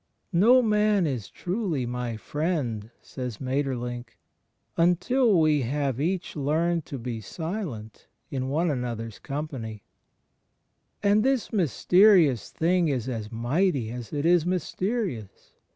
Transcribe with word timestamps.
"No 0.33 0.63
man 0.63 1.05
is 1.05 1.29
truly 1.29 1.85
my 1.85 2.17
friend," 2.17 2.89
says 3.03 3.39
Maeterlinck, 3.39 4.17
"imtil 4.75 5.39
we 5.39 5.61
have 5.61 6.01
each 6.01 6.35
learned 6.35 6.87
to 6.87 6.97
be 6.97 7.21
silent 7.21 8.07
in 8.31 8.49
one 8.49 8.71
another's 8.71 9.19
company." 9.19 9.83
And 11.03 11.21
this 11.23 11.53
mysterious 11.53 12.49
thing 12.49 12.87
is 12.87 13.07
as 13.07 13.31
mighty 13.31 13.91
as 13.91 14.11
it 14.11 14.25
is 14.25 14.43
mys 14.43 14.73
terious. 14.75 15.51